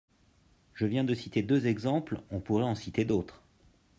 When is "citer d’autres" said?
2.73-3.43